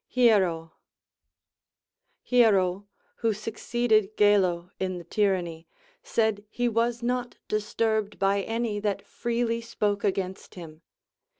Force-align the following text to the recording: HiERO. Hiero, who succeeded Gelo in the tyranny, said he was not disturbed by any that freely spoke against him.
HiERO. 0.11 0.71
Hiero, 2.23 2.87
who 3.17 3.33
succeeded 3.33 4.17
Gelo 4.17 4.71
in 4.79 4.97
the 4.97 5.03
tyranny, 5.03 5.67
said 6.01 6.43
he 6.49 6.67
was 6.67 7.03
not 7.03 7.37
disturbed 7.47 8.17
by 8.17 8.41
any 8.41 8.79
that 8.79 9.05
freely 9.05 9.61
spoke 9.61 10.03
against 10.03 10.55
him. 10.55 10.81